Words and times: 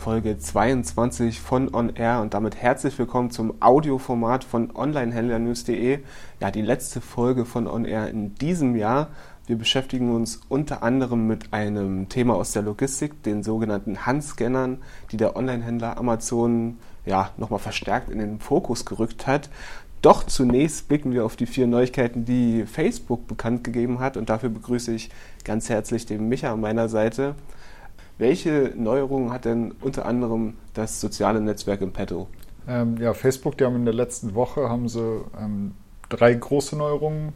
Folge 0.00 0.38
22 0.38 1.42
von 1.42 1.74
On 1.74 1.94
Air 1.94 2.22
und 2.22 2.32
damit 2.32 2.56
herzlich 2.56 2.98
willkommen 2.98 3.30
zum 3.30 3.60
Audioformat 3.60 4.44
von 4.44 4.74
Onlinehändlernews.de. 4.74 5.98
Ja, 6.40 6.50
die 6.50 6.62
letzte 6.62 7.02
Folge 7.02 7.44
von 7.44 7.66
On 7.66 7.84
Air 7.84 8.08
in 8.08 8.34
diesem 8.36 8.76
Jahr. 8.76 9.08
Wir 9.46 9.56
beschäftigen 9.56 10.14
uns 10.14 10.40
unter 10.48 10.82
anderem 10.82 11.26
mit 11.26 11.52
einem 11.52 12.08
Thema 12.08 12.34
aus 12.34 12.52
der 12.52 12.62
Logistik, 12.62 13.22
den 13.24 13.42
sogenannten 13.42 14.06
Handscannern, 14.06 14.78
die 15.12 15.18
der 15.18 15.36
Onlinehändler 15.36 15.98
Amazon 15.98 16.78
ja 17.04 17.28
nochmal 17.36 17.58
verstärkt 17.58 18.08
in 18.08 18.20
den 18.20 18.40
Fokus 18.40 18.86
gerückt 18.86 19.26
hat. 19.26 19.50
Doch 20.00 20.24
zunächst 20.24 20.88
blicken 20.88 21.12
wir 21.12 21.26
auf 21.26 21.36
die 21.36 21.44
vier 21.44 21.66
Neuigkeiten, 21.66 22.24
die 22.24 22.64
Facebook 22.64 23.26
bekannt 23.26 23.64
gegeben 23.64 23.98
hat 23.98 24.16
und 24.16 24.30
dafür 24.30 24.48
begrüße 24.48 24.94
ich 24.94 25.10
ganz 25.44 25.68
herzlich 25.68 26.06
den 26.06 26.26
Micha 26.30 26.50
an 26.50 26.62
meiner 26.62 26.88
Seite. 26.88 27.34
Welche 28.20 28.74
Neuerungen 28.76 29.32
hat 29.32 29.46
denn 29.46 29.72
unter 29.80 30.04
anderem 30.04 30.58
das 30.74 31.00
soziale 31.00 31.40
Netzwerk 31.40 31.80
im 31.80 31.92
Petto? 31.92 32.28
Ähm, 32.68 32.98
ja, 32.98 33.14
Facebook, 33.14 33.56
die 33.56 33.64
haben 33.64 33.76
in 33.76 33.86
der 33.86 33.94
letzten 33.94 34.34
Woche 34.34 34.68
haben 34.68 34.90
sie 34.90 35.24
ähm, 35.40 35.72
drei 36.10 36.34
große 36.34 36.76
Neuerungen 36.76 37.32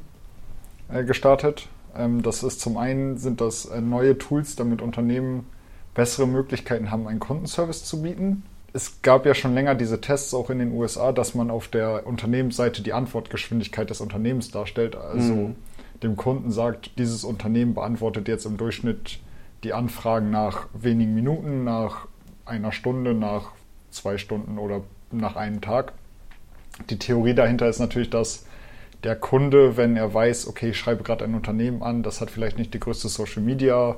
äh, 0.92 1.02
gestartet. 1.02 1.68
Ähm, 1.96 2.20
das 2.20 2.42
ist 2.42 2.60
zum 2.60 2.76
einen 2.76 3.16
sind 3.16 3.40
das 3.40 3.64
äh, 3.64 3.80
neue 3.80 4.18
Tools, 4.18 4.56
damit 4.56 4.82
Unternehmen 4.82 5.46
bessere 5.94 6.26
Möglichkeiten 6.26 6.90
haben, 6.90 7.08
einen 7.08 7.18
Kundenservice 7.18 7.86
zu 7.86 8.02
bieten. 8.02 8.42
Es 8.74 9.00
gab 9.00 9.24
ja 9.24 9.34
schon 9.34 9.54
länger 9.54 9.74
diese 9.74 10.02
Tests 10.02 10.34
auch 10.34 10.50
in 10.50 10.58
den 10.58 10.72
USA, 10.72 11.12
dass 11.12 11.34
man 11.34 11.50
auf 11.50 11.68
der 11.68 12.06
Unternehmensseite 12.06 12.82
die 12.82 12.92
Antwortgeschwindigkeit 12.92 13.88
des 13.88 14.02
Unternehmens 14.02 14.50
darstellt. 14.50 14.96
Also 14.96 15.32
mhm. 15.32 15.56
dem 16.02 16.16
Kunden 16.16 16.50
sagt, 16.50 16.98
dieses 16.98 17.24
Unternehmen 17.24 17.72
beantwortet 17.72 18.28
jetzt 18.28 18.44
im 18.44 18.58
Durchschnitt 18.58 19.20
die 19.64 19.72
Anfragen 19.72 20.30
nach 20.30 20.66
wenigen 20.74 21.14
Minuten, 21.14 21.64
nach 21.64 22.06
einer 22.44 22.72
Stunde, 22.72 23.14
nach 23.14 23.52
zwei 23.90 24.18
Stunden 24.18 24.58
oder 24.58 24.82
nach 25.10 25.36
einem 25.36 25.60
Tag. 25.60 25.92
Die 26.90 26.98
Theorie 26.98 27.34
dahinter 27.34 27.68
ist 27.68 27.78
natürlich, 27.78 28.10
dass 28.10 28.46
der 29.02 29.16
Kunde, 29.16 29.76
wenn 29.76 29.96
er 29.96 30.12
weiß, 30.12 30.48
okay, 30.48 30.70
ich 30.70 30.78
schreibe 30.78 31.02
gerade 31.02 31.24
ein 31.24 31.34
Unternehmen 31.34 31.82
an, 31.82 32.02
das 32.02 32.20
hat 32.20 32.30
vielleicht 32.30 32.58
nicht 32.58 32.74
die 32.74 32.80
größte 32.80 33.08
Social 33.08 33.42
Media 33.42 33.96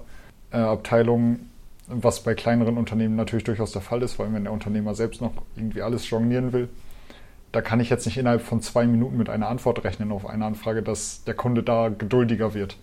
äh, 0.53 0.59
Abteilung, 0.59 1.41
was 1.89 2.23
bei 2.23 2.35
kleineren 2.35 2.77
Unternehmen 2.77 3.17
natürlich 3.17 3.45
durchaus 3.45 3.73
der 3.73 3.83
Fall 3.83 4.03
ist, 4.03 4.19
weil 4.19 4.33
wenn 4.33 4.45
der 4.45 4.53
Unternehmer 4.53 4.95
selbst 4.95 5.21
noch 5.21 5.33
irgendwie 5.55 5.83
alles 5.83 6.09
jonglieren 6.11 6.53
will, 6.53 6.69
da 7.53 7.63
kann 7.63 7.81
ich 7.81 7.89
jetzt 7.89 8.05
nicht 8.07 8.19
innerhalb 8.19 8.43
von 8.43 8.61
zwei 8.61 8.87
Minuten 8.87 9.17
mit 9.17 9.31
einer 9.31 9.49
Antwort 9.49 9.85
rechnen 9.85 10.13
auf 10.13 10.27
eine 10.27 10.45
Anfrage, 10.45 10.83
dass 10.83 11.25
der 11.25 11.35
Kunde 11.35 11.63
da 11.63 11.89
geduldiger 11.89 12.55
wird 12.55 12.77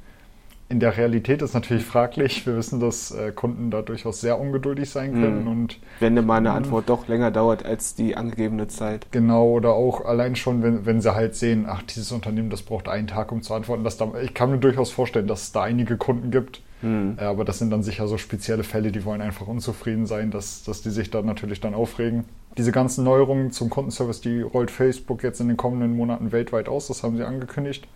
in 0.73 0.79
der 0.79 0.97
Realität 0.97 1.43
ist 1.43 1.53
natürlich 1.53 1.85
fraglich. 1.85 2.47
Wir 2.47 2.57
wissen, 2.57 2.79
dass 2.79 3.11
äh, 3.11 3.31
Kunden 3.31 3.69
da 3.69 3.83
durchaus 3.83 4.21
sehr 4.21 4.39
ungeduldig 4.39 4.89
sein 4.89 5.13
können. 5.13 5.43
Mhm. 5.43 5.47
Und, 5.47 5.79
wenn 5.99 6.16
mal 6.25 6.38
eine 6.38 6.52
Antwort 6.52 6.89
doch 6.89 7.07
länger 7.07 7.29
dauert 7.29 7.63
als 7.63 7.93
die 7.93 8.17
angegebene 8.17 8.67
Zeit. 8.67 9.05
Genau, 9.11 9.51
oder 9.51 9.73
auch 9.73 10.03
allein 10.03 10.35
schon, 10.35 10.63
wenn, 10.63 10.88
wenn 10.88 10.99
sie 10.99 11.13
halt 11.13 11.35
sehen, 11.35 11.66
ach, 11.69 11.83
dieses 11.83 12.11
Unternehmen, 12.11 12.49
das 12.49 12.63
braucht 12.63 12.89
einen 12.89 13.05
Tag, 13.05 13.31
um 13.31 13.44
zu 13.44 13.53
antworten. 13.53 13.83
Dass 13.83 13.97
da, 13.97 14.11
ich 14.23 14.33
kann 14.33 14.49
mir 14.49 14.57
durchaus 14.57 14.89
vorstellen, 14.89 15.27
dass 15.27 15.44
es 15.44 15.51
da 15.51 15.61
einige 15.61 15.95
Kunden 15.95 16.31
gibt. 16.31 16.63
Mhm. 16.81 17.17
Äh, 17.19 17.25
aber 17.25 17.45
das 17.45 17.59
sind 17.59 17.69
dann 17.69 17.83
sicher 17.83 18.07
so 18.07 18.17
spezielle 18.17 18.63
Fälle, 18.63 18.91
die 18.91 19.05
wollen 19.05 19.21
einfach 19.21 19.45
unzufrieden 19.45 20.07
sein, 20.07 20.31
dass, 20.31 20.63
dass 20.63 20.81
die 20.81 20.89
sich 20.89 21.11
da 21.11 21.21
natürlich 21.21 21.61
dann 21.61 21.75
aufregen. 21.75 22.25
Diese 22.57 22.71
ganzen 22.71 23.03
Neuerungen 23.03 23.51
zum 23.51 23.69
Kundenservice, 23.69 24.21
die 24.21 24.41
rollt 24.41 24.71
Facebook 24.71 25.21
jetzt 25.21 25.39
in 25.39 25.49
den 25.49 25.57
kommenden 25.57 25.95
Monaten 25.95 26.31
weltweit 26.31 26.67
aus. 26.67 26.88
Das 26.88 27.03
haben 27.03 27.16
sie 27.16 27.23
angekündigt. 27.23 27.88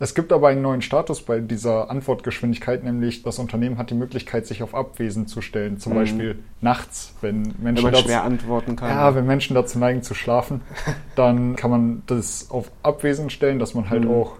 Es 0.00 0.14
gibt 0.14 0.32
aber 0.32 0.48
einen 0.48 0.62
neuen 0.62 0.80
Status 0.80 1.22
bei 1.22 1.40
dieser 1.40 1.90
Antwortgeschwindigkeit, 1.90 2.84
nämlich 2.84 3.24
das 3.24 3.40
Unternehmen 3.40 3.78
hat 3.78 3.90
die 3.90 3.94
Möglichkeit, 3.94 4.46
sich 4.46 4.62
auf 4.62 4.74
Abwesen 4.74 5.26
zu 5.26 5.40
stellen. 5.40 5.78
Zum 5.78 5.92
mhm. 5.92 5.96
Beispiel 5.96 6.38
nachts, 6.60 7.14
wenn 7.20 7.54
Menschen 7.58 7.86
wenn 7.86 7.92
dazu, 7.92 8.04
schwer 8.04 8.22
antworten 8.22 8.76
kann. 8.76 8.90
Ja, 8.90 9.14
wenn 9.16 9.26
Menschen 9.26 9.54
dazu 9.54 9.78
neigen 9.78 10.02
zu 10.02 10.14
schlafen, 10.14 10.60
dann 11.16 11.56
kann 11.56 11.70
man 11.70 12.02
das 12.06 12.50
auf 12.50 12.70
Abwesen 12.84 13.28
stellen, 13.28 13.58
dass 13.58 13.74
man 13.74 13.90
halt 13.90 14.04
mhm. 14.04 14.12
auch, 14.12 14.36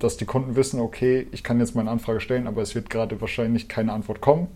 dass 0.00 0.16
die 0.16 0.24
Kunden 0.24 0.56
wissen, 0.56 0.80
okay, 0.80 1.28
ich 1.30 1.44
kann 1.44 1.60
jetzt 1.60 1.76
meine 1.76 1.90
Anfrage 1.90 2.20
stellen, 2.20 2.48
aber 2.48 2.62
es 2.62 2.74
wird 2.74 2.90
gerade 2.90 3.20
wahrscheinlich 3.20 3.68
keine 3.68 3.92
Antwort 3.92 4.20
kommen. 4.20 4.48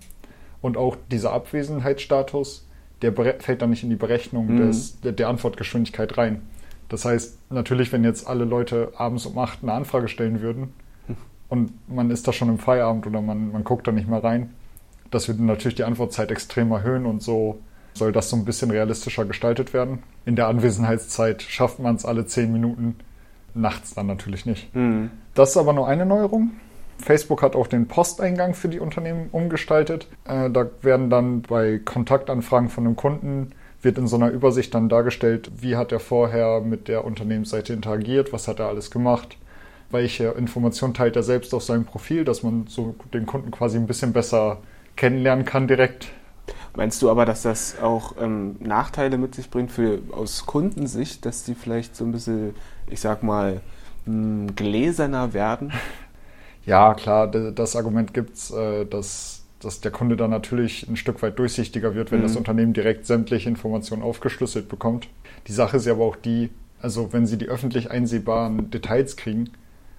Und 0.60 0.76
auch 0.76 0.96
dieser 1.12 1.32
Abwesenheitsstatus, 1.32 2.66
der 3.02 3.12
fällt 3.14 3.62
dann 3.62 3.70
nicht 3.70 3.84
in 3.84 3.90
die 3.90 3.96
Berechnung 3.96 4.48
mhm. 4.48 4.66
des, 4.66 5.00
der 5.00 5.28
Antwortgeschwindigkeit 5.28 6.18
rein. 6.18 6.42
Das 6.90 7.04
heißt, 7.04 7.50
natürlich, 7.50 7.92
wenn 7.92 8.04
jetzt 8.04 8.26
alle 8.26 8.44
Leute 8.44 8.92
abends 8.96 9.24
um 9.24 9.38
8 9.38 9.60
eine 9.62 9.72
Anfrage 9.72 10.08
stellen 10.08 10.42
würden 10.42 10.74
und 11.48 11.72
man 11.88 12.10
ist 12.10 12.28
da 12.28 12.32
schon 12.32 12.48
im 12.48 12.58
Feierabend 12.58 13.06
oder 13.06 13.22
man, 13.22 13.52
man 13.52 13.64
guckt 13.64 13.86
da 13.86 13.92
nicht 13.92 14.08
mehr 14.08 14.22
rein, 14.22 14.50
das 15.10 15.28
würde 15.28 15.42
natürlich 15.44 15.76
die 15.76 15.84
Antwortzeit 15.84 16.30
extrem 16.30 16.70
erhöhen 16.72 17.06
und 17.06 17.22
so 17.22 17.60
soll 17.94 18.12
das 18.12 18.28
so 18.28 18.36
ein 18.36 18.44
bisschen 18.44 18.70
realistischer 18.70 19.24
gestaltet 19.24 19.72
werden. 19.72 20.00
In 20.24 20.36
der 20.36 20.48
Anwesenheitszeit 20.48 21.42
schafft 21.42 21.78
man 21.78 21.94
es 21.94 22.04
alle 22.04 22.26
10 22.26 22.52
Minuten, 22.52 22.96
nachts 23.54 23.94
dann 23.94 24.06
natürlich 24.06 24.44
nicht. 24.44 24.74
Mhm. 24.74 25.10
Das 25.34 25.50
ist 25.50 25.56
aber 25.56 25.72
nur 25.72 25.86
eine 25.86 26.06
Neuerung. 26.06 26.50
Facebook 26.98 27.42
hat 27.42 27.56
auch 27.56 27.66
den 27.66 27.86
Posteingang 27.86 28.54
für 28.54 28.68
die 28.68 28.80
Unternehmen 28.80 29.28
umgestaltet. 29.32 30.08
Äh, 30.24 30.50
da 30.50 30.66
werden 30.82 31.08
dann 31.08 31.42
bei 31.42 31.78
Kontaktanfragen 31.78 32.68
von 32.68 32.84
einem 32.84 32.96
Kunden 32.96 33.52
wird 33.82 33.98
in 33.98 34.06
so 34.06 34.16
einer 34.16 34.30
Übersicht 34.30 34.74
dann 34.74 34.88
dargestellt, 34.88 35.50
wie 35.56 35.76
hat 35.76 35.92
er 35.92 36.00
vorher 36.00 36.60
mit 36.60 36.88
der 36.88 37.04
Unternehmensseite 37.04 37.72
interagiert, 37.72 38.32
was 38.32 38.48
hat 38.48 38.60
er 38.60 38.68
alles 38.68 38.90
gemacht, 38.90 39.36
welche 39.90 40.28
Informationen 40.28 40.94
teilt 40.94 41.16
er 41.16 41.22
selbst 41.22 41.54
auf 41.54 41.62
seinem 41.62 41.84
Profil, 41.84 42.24
dass 42.24 42.42
man 42.42 42.66
so 42.68 42.94
den 43.12 43.26
Kunden 43.26 43.50
quasi 43.50 43.78
ein 43.78 43.86
bisschen 43.86 44.12
besser 44.12 44.58
kennenlernen 44.96 45.44
kann 45.44 45.66
direkt. 45.66 46.08
Meinst 46.76 47.02
du 47.02 47.10
aber, 47.10 47.24
dass 47.24 47.42
das 47.42 47.80
auch 47.80 48.14
ähm, 48.20 48.56
Nachteile 48.60 49.18
mit 49.18 49.34
sich 49.34 49.50
bringt 49.50 49.72
für 49.72 50.00
aus 50.12 50.46
Kundensicht, 50.46 51.24
dass 51.26 51.44
die 51.44 51.54
vielleicht 51.54 51.96
so 51.96 52.04
ein 52.04 52.12
bisschen, 52.12 52.54
ich 52.88 53.00
sag 53.00 53.22
mal, 53.22 53.60
mh, 54.06 54.12
hm, 54.12 54.56
gläserner 54.56 55.32
werden? 55.32 55.72
Ja, 56.66 56.92
klar, 56.92 57.26
das 57.26 57.74
Argument 57.74 58.12
gibt 58.12 58.36
es, 58.36 58.50
äh, 58.50 58.84
dass 58.84 59.39
dass 59.60 59.80
der 59.80 59.90
Kunde 59.90 60.16
dann 60.16 60.30
natürlich 60.30 60.88
ein 60.88 60.96
Stück 60.96 61.22
weit 61.22 61.38
durchsichtiger 61.38 61.94
wird, 61.94 62.10
wenn 62.10 62.20
mhm. 62.20 62.24
das 62.24 62.36
Unternehmen 62.36 62.72
direkt 62.72 63.06
sämtliche 63.06 63.48
Informationen 63.48 64.02
aufgeschlüsselt 64.02 64.68
bekommt. 64.68 65.08
Die 65.46 65.52
Sache 65.52 65.76
ist 65.76 65.86
ja 65.86 65.92
aber 65.92 66.04
auch 66.04 66.16
die, 66.16 66.50
also 66.80 67.12
wenn 67.12 67.26
Sie 67.26 67.38
die 67.38 67.48
öffentlich 67.48 67.90
einsehbaren 67.90 68.70
Details 68.70 69.16
kriegen, 69.16 69.50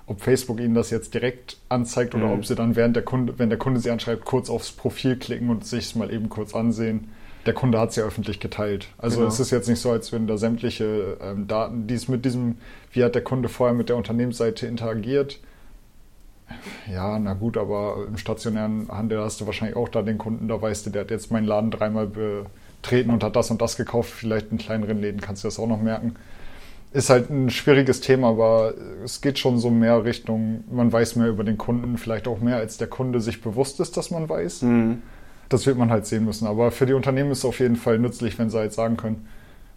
ob 0.07 0.21
Facebook 0.21 0.59
Ihnen 0.59 0.73
das 0.73 0.89
jetzt 0.89 1.13
direkt 1.13 1.57
anzeigt 1.69 2.15
oder 2.15 2.27
mhm. 2.27 2.33
ob 2.33 2.45
Sie 2.45 2.55
dann 2.55 2.75
während 2.75 2.95
der 2.95 3.03
Kunde, 3.03 3.37
wenn 3.37 3.49
der 3.49 3.59
Kunde 3.59 3.79
Sie 3.79 3.91
anschreibt, 3.91 4.25
kurz 4.25 4.49
aufs 4.49 4.71
Profil 4.71 5.15
klicken 5.15 5.49
und 5.49 5.65
sich 5.65 5.85
es 5.85 5.95
mal 5.95 6.11
eben 6.11 6.29
kurz 6.29 6.55
ansehen. 6.55 7.09
Der 7.45 7.53
Kunde 7.53 7.79
hat 7.79 7.89
es 7.89 7.95
ja 7.95 8.03
öffentlich 8.03 8.39
geteilt. 8.39 8.87
Also 8.97 9.17
genau. 9.17 9.29
es 9.29 9.39
ist 9.39 9.49
jetzt 9.51 9.67
nicht 9.67 9.79
so, 9.79 9.89
als 9.89 10.11
wenn 10.11 10.27
da 10.27 10.37
sämtliche 10.37 11.17
ähm, 11.21 11.47
Daten, 11.47 11.87
die 11.87 11.95
es 11.95 12.07
mit 12.07 12.23
diesem, 12.23 12.57
wie 12.91 13.03
hat 13.03 13.15
der 13.15 13.23
Kunde 13.23 13.49
vorher 13.49 13.75
mit 13.75 13.89
der 13.89 13.95
Unternehmensseite 13.95 14.67
interagiert, 14.67 15.39
ja, 16.91 17.17
na 17.19 17.33
gut, 17.33 17.57
aber 17.57 18.05
im 18.07 18.17
stationären 18.17 18.87
Handel 18.89 19.21
hast 19.21 19.41
du 19.41 19.45
wahrscheinlich 19.45 19.75
auch 19.75 19.89
da 19.89 20.01
den 20.01 20.17
Kunden, 20.17 20.47
da 20.47 20.61
weißt 20.61 20.85
du, 20.85 20.89
der 20.89 21.01
hat 21.01 21.11
jetzt 21.11 21.31
meinen 21.31 21.45
Laden 21.45 21.71
dreimal 21.71 22.07
betreten 22.07 23.11
und 23.11 23.23
hat 23.23 23.35
das 23.35 23.51
und 23.51 23.61
das 23.61 23.77
gekauft. 23.77 24.11
Vielleicht 24.11 24.51
in 24.51 24.57
kleineren 24.57 24.99
Läden 24.99 25.21
kannst 25.21 25.43
du 25.43 25.47
das 25.47 25.59
auch 25.59 25.67
noch 25.67 25.81
merken. 25.81 26.15
Ist 26.93 27.09
halt 27.09 27.29
ein 27.29 27.49
schwieriges 27.49 28.01
Thema, 28.01 28.29
aber 28.29 28.73
es 29.03 29.21
geht 29.21 29.39
schon 29.39 29.59
so 29.59 29.69
mehr 29.69 30.03
Richtung, 30.03 30.65
man 30.69 30.91
weiß 30.91 31.15
mehr 31.15 31.29
über 31.29 31.43
den 31.43 31.57
Kunden, 31.57 31.97
vielleicht 31.97 32.27
auch 32.27 32.41
mehr, 32.41 32.57
als 32.57 32.77
der 32.77 32.87
Kunde 32.87 33.21
sich 33.21 33.41
bewusst 33.41 33.79
ist, 33.79 33.95
dass 33.95 34.11
man 34.11 34.27
weiß. 34.27 34.63
Mhm. 34.63 35.01
Das 35.47 35.65
wird 35.65 35.77
man 35.77 35.89
halt 35.89 36.05
sehen 36.05 36.25
müssen. 36.25 36.47
Aber 36.47 36.71
für 36.71 36.85
die 36.85 36.93
Unternehmen 36.93 37.31
ist 37.31 37.39
es 37.39 37.45
auf 37.45 37.59
jeden 37.59 37.77
Fall 37.77 37.97
nützlich, 37.97 38.37
wenn 38.39 38.49
sie 38.49 38.57
halt 38.57 38.73
sagen 38.73 38.97
können, 38.97 39.25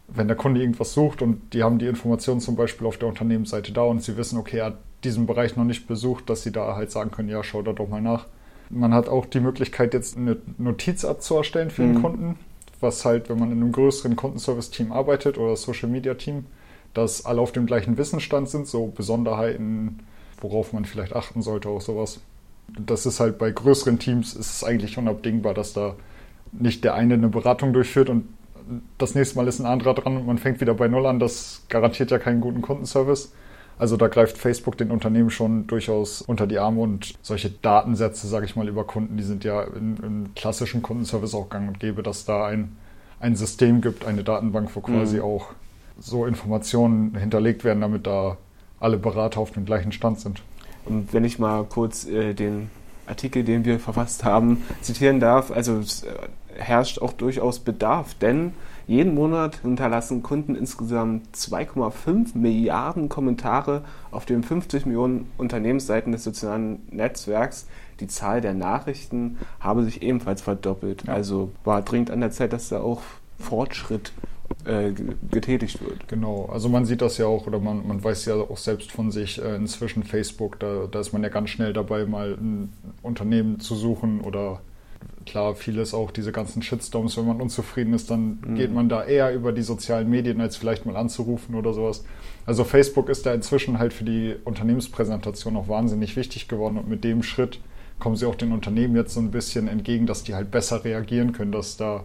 wenn 0.08 0.28
der 0.28 0.36
Kunde 0.36 0.60
irgendwas 0.60 0.92
sucht 0.92 1.22
und 1.22 1.52
die 1.54 1.62
haben 1.62 1.78
die 1.78 1.86
Informationen 1.86 2.40
zum 2.40 2.56
Beispiel 2.56 2.86
auf 2.86 2.98
der 2.98 3.08
Unternehmensseite 3.08 3.72
da 3.72 3.82
und 3.82 4.02
sie 4.02 4.16
wissen, 4.16 4.38
okay, 4.38 4.58
er 4.58 4.66
hat 4.66 4.78
diesen 5.02 5.26
Bereich 5.26 5.56
noch 5.56 5.64
nicht 5.64 5.86
besucht, 5.86 6.28
dass 6.30 6.42
sie 6.42 6.52
da 6.52 6.76
halt 6.76 6.90
sagen 6.90 7.10
können, 7.10 7.28
ja, 7.28 7.42
schau 7.42 7.62
da 7.62 7.72
doch 7.72 7.88
mal 7.88 8.00
nach. 8.00 8.26
Man 8.70 8.94
hat 8.94 9.08
auch 9.08 9.26
die 9.26 9.40
Möglichkeit, 9.40 9.94
jetzt 9.94 10.16
eine 10.16 10.36
Notizart 10.58 11.22
zu 11.22 11.36
erstellen 11.36 11.70
für 11.70 11.82
mhm. 11.82 11.92
den 11.92 12.02
Kunden, 12.02 12.38
was 12.80 13.04
halt, 13.04 13.28
wenn 13.28 13.38
man 13.38 13.50
in 13.50 13.60
einem 13.60 13.72
größeren 13.72 14.16
Kundenservice-Team 14.16 14.92
arbeitet 14.92 15.38
oder 15.38 15.56
Social-Media-Team, 15.56 16.46
dass 16.94 17.24
alle 17.26 17.40
auf 17.40 17.52
dem 17.52 17.66
gleichen 17.66 17.98
Wissensstand 17.98 18.48
sind, 18.48 18.66
so 18.66 18.86
Besonderheiten, 18.86 20.00
worauf 20.40 20.72
man 20.72 20.84
vielleicht 20.84 21.14
achten 21.14 21.42
sollte, 21.42 21.68
auch 21.68 21.80
sowas. 21.80 22.20
Das 22.78 23.04
ist 23.04 23.20
halt 23.20 23.38
bei 23.38 23.50
größeren 23.50 23.98
Teams 23.98 24.34
ist 24.34 24.50
es 24.50 24.64
eigentlich 24.64 24.96
unabdingbar, 24.96 25.54
dass 25.54 25.72
da 25.72 25.96
nicht 26.52 26.84
der 26.84 26.94
eine 26.94 27.14
eine 27.14 27.28
Beratung 27.28 27.72
durchführt 27.72 28.08
und 28.08 28.28
das 28.98 29.14
nächste 29.14 29.36
Mal 29.36 29.48
ist 29.48 29.60
ein 29.60 29.66
anderer 29.66 29.94
dran 29.94 30.16
und 30.16 30.26
man 30.26 30.38
fängt 30.38 30.60
wieder 30.60 30.74
bei 30.74 30.88
Null 30.88 31.06
an. 31.06 31.18
Das 31.18 31.62
garantiert 31.68 32.10
ja 32.10 32.18
keinen 32.18 32.40
guten 32.40 32.62
Kundenservice. 32.62 33.32
Also 33.78 33.96
da 33.96 34.08
greift 34.08 34.38
Facebook 34.38 34.78
den 34.78 34.90
Unternehmen 34.90 35.30
schon 35.30 35.66
durchaus 35.66 36.22
unter 36.22 36.46
die 36.46 36.58
Arme 36.58 36.80
und 36.80 37.14
solche 37.22 37.50
Datensätze, 37.50 38.28
sage 38.28 38.46
ich 38.46 38.54
mal, 38.54 38.68
über 38.68 38.84
Kunden, 38.84 39.16
die 39.16 39.24
sind 39.24 39.42
ja 39.42 39.62
im 39.62 40.32
klassischen 40.36 40.80
Kundenservice 40.80 41.34
auch 41.34 41.48
gang 41.48 41.68
und 41.68 41.80
gäbe, 41.80 42.02
dass 42.02 42.24
da 42.24 42.46
ein, 42.46 42.76
ein 43.18 43.34
System 43.34 43.80
gibt, 43.80 44.04
eine 44.04 44.22
Datenbank, 44.22 44.70
wo 44.74 44.80
quasi 44.80 45.16
mhm. 45.16 45.24
auch 45.24 45.48
so 45.98 46.24
Informationen 46.24 47.16
hinterlegt 47.16 47.64
werden, 47.64 47.80
damit 47.80 48.06
da 48.06 48.36
alle 48.78 48.96
Berater 48.96 49.40
auf 49.40 49.50
dem 49.50 49.64
gleichen 49.64 49.92
Stand 49.92 50.20
sind. 50.20 50.42
Und 50.84 51.12
wenn 51.12 51.24
ich 51.24 51.38
mal 51.38 51.64
kurz 51.64 52.06
äh, 52.06 52.34
den 52.34 52.70
Artikel, 53.06 53.44
den 53.44 53.64
wir 53.64 53.80
verfasst 53.80 54.24
haben, 54.24 54.62
zitieren 54.80 55.20
darf, 55.20 55.50
also 55.50 55.80
herrscht 56.56 57.00
auch 57.00 57.12
durchaus 57.12 57.58
Bedarf, 57.58 58.14
denn 58.14 58.52
jeden 58.86 59.14
Monat 59.14 59.60
hinterlassen 59.62 60.22
Kunden 60.22 60.54
insgesamt 60.54 61.34
2,5 61.34 62.36
Milliarden 62.36 63.08
Kommentare 63.08 63.82
auf 64.10 64.26
den 64.26 64.42
50 64.42 64.86
Millionen 64.86 65.30
Unternehmensseiten 65.38 66.12
des 66.12 66.24
sozialen 66.24 66.82
Netzwerks. 66.90 67.66
Die 68.00 68.08
Zahl 68.08 68.40
der 68.40 68.54
Nachrichten 68.54 69.38
habe 69.60 69.84
sich 69.84 70.02
ebenfalls 70.02 70.42
verdoppelt. 70.42 71.04
Ja. 71.06 71.14
Also 71.14 71.50
war 71.64 71.82
dringend 71.82 72.10
an 72.10 72.20
der 72.20 72.30
Zeit, 72.30 72.52
dass 72.52 72.68
da 72.68 72.80
auch 72.80 73.00
Fortschritt 73.38 74.12
äh, 74.66 74.92
getätigt 75.30 75.82
wird. 75.82 76.06
Genau, 76.08 76.48
also 76.52 76.68
man 76.68 76.84
sieht 76.84 77.00
das 77.00 77.18
ja 77.18 77.26
auch 77.26 77.46
oder 77.46 77.58
man, 77.58 77.86
man 77.86 78.02
weiß 78.02 78.26
ja 78.26 78.34
auch 78.34 78.58
selbst 78.58 78.92
von 78.92 79.10
sich 79.10 79.42
äh, 79.42 79.56
inzwischen 79.56 80.04
Facebook, 80.04 80.60
da, 80.60 80.86
da 80.90 81.00
ist 81.00 81.12
man 81.12 81.22
ja 81.22 81.30
ganz 81.30 81.50
schnell 81.50 81.72
dabei, 81.72 82.04
mal 82.04 82.32
ein 82.32 82.72
Unternehmen 83.02 83.60
zu 83.60 83.74
suchen 83.74 84.20
oder 84.20 84.60
klar, 85.26 85.54
vieles 85.54 85.94
auch 85.94 86.10
diese 86.10 86.32
ganzen 86.32 86.62
Shitstorms, 86.62 87.16
wenn 87.16 87.26
man 87.26 87.40
unzufrieden 87.40 87.94
ist, 87.94 88.10
dann 88.10 88.38
mhm. 88.44 88.54
geht 88.54 88.72
man 88.72 88.88
da 88.88 89.04
eher 89.04 89.34
über 89.34 89.52
die 89.52 89.62
sozialen 89.62 90.08
Medien, 90.08 90.40
als 90.40 90.56
vielleicht 90.56 90.86
mal 90.86 90.96
anzurufen 90.96 91.54
oder 91.54 91.72
sowas. 91.72 92.04
Also 92.46 92.64
Facebook 92.64 93.08
ist 93.08 93.26
da 93.26 93.32
inzwischen 93.32 93.78
halt 93.78 93.92
für 93.92 94.04
die 94.04 94.36
Unternehmenspräsentation 94.44 95.56
auch 95.56 95.68
wahnsinnig 95.68 96.16
wichtig 96.16 96.48
geworden 96.48 96.78
und 96.78 96.88
mit 96.88 97.04
dem 97.04 97.22
Schritt 97.22 97.60
kommen 97.98 98.16
sie 98.16 98.26
auch 98.26 98.34
den 98.34 98.52
Unternehmen 98.52 98.96
jetzt 98.96 99.14
so 99.14 99.20
ein 99.20 99.30
bisschen 99.30 99.68
entgegen, 99.68 100.06
dass 100.06 100.24
die 100.24 100.34
halt 100.34 100.50
besser 100.50 100.84
reagieren 100.84 101.32
können, 101.32 101.52
dass 101.52 101.76
da 101.76 102.04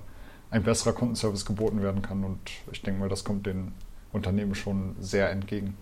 ein 0.52 0.64
besserer 0.64 0.94
Kundenservice 0.94 1.46
geboten 1.46 1.82
werden 1.82 2.02
kann 2.02 2.24
und 2.24 2.40
ich 2.72 2.82
denke 2.82 3.00
mal, 3.00 3.10
das 3.10 3.24
kommt 3.24 3.46
den 3.46 3.74
Unternehmen 4.12 4.56
schon 4.56 4.96
sehr 5.00 5.30
entgegen. 5.30 5.76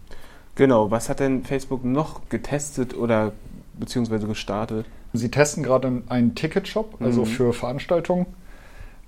Genau, 0.56 0.90
was 0.90 1.08
hat 1.08 1.20
denn 1.20 1.44
Facebook 1.44 1.86
noch 1.86 2.30
getestet 2.30 2.98
oder 2.98 3.34
beziehungsweise 3.80 4.28
gestartet? 4.28 4.86
Sie 5.18 5.30
testen 5.30 5.64
gerade 5.64 6.04
einen 6.08 6.36
Ticketshop, 6.36 7.02
also 7.02 7.22
mhm. 7.22 7.26
für 7.26 7.54
Veranstaltungen. 7.54 8.26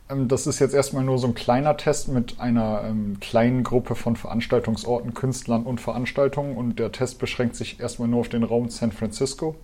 Ähm, 0.10 0.28
das 0.28 0.48
ist 0.48 0.60
jetzt 0.60 0.74
erstmal 0.74 1.04
nur 1.04 1.18
so 1.18 1.28
ein 1.28 1.36
kleiner 1.36 1.78
Test 1.78 2.08
mit 2.10 2.40
einer 2.40 2.84
ähm, 2.86 3.20
kleinen 3.20 3.64
Gruppe 3.64 3.96
von 3.96 4.16
Veranstaltungsorten, 4.16 5.14
Künstlern 5.14 5.64
und 5.64 5.80
Veranstaltungen. 5.80 6.58
Und 6.58 6.80
der 6.80 6.92
Test 6.92 7.20
beschränkt 7.20 7.56
sich 7.56 7.80
erstmal 7.80 8.08
nur 8.08 8.22
auf 8.22 8.30
den 8.30 8.44
Raum 8.44 8.70
San 8.70 8.92
Francisco. 8.92 9.56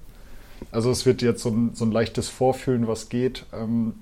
Also 0.72 0.92
es 0.92 1.06
wird 1.06 1.22
jetzt 1.22 1.44
so 1.44 1.50
ein, 1.50 1.72
so 1.74 1.86
ein 1.86 1.92
leichtes 1.92 2.30
Vorfühlen, 2.30 2.88
was 2.88 3.10
geht. 3.10 3.46
Ähm, 3.54 3.96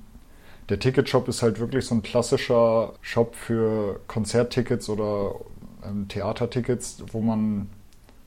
der 0.69 0.79
Ticketshop 0.79 1.27
ist 1.27 1.41
halt 1.41 1.59
wirklich 1.59 1.85
so 1.85 1.95
ein 1.95 2.03
klassischer 2.03 2.93
Shop 3.01 3.35
für 3.35 3.99
Konzerttickets 4.07 4.89
oder 4.89 5.35
ähm, 5.85 6.07
Theatertickets, 6.07 7.03
wo 7.11 7.21
man 7.21 7.69